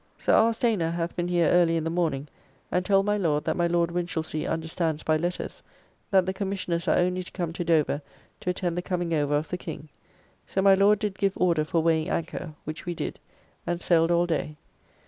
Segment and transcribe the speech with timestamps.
[0.17, 0.51] Sir R.
[0.51, 2.27] Stayner hath been here early in the morning
[2.71, 5.61] and told my Lord, that my Lord Winchelsea understands by letters,
[6.09, 8.01] that the Commissioners are only to come to Dover
[8.39, 9.89] to attend the coming over of the King.
[10.47, 13.19] So my Lord did give order for weighing anchor, which we did,
[13.67, 14.57] and sailed all day.